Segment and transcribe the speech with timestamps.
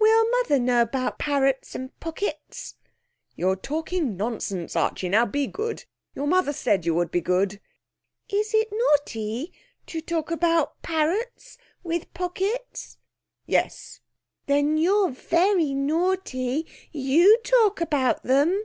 [0.00, 2.74] 'Will mother know about parrots and pockets?'
[3.36, 5.08] 'You're talking nonsense, Archie.
[5.08, 5.84] Now be good.
[6.12, 7.60] Your mother said you would be good.'
[8.28, 9.52] 'Is it naughty
[9.86, 12.98] to talk about parrots with pockets?'
[13.46, 14.00] 'Yes.'
[14.46, 16.66] 'Then you're very naughty.
[16.90, 18.60] You talk about them.'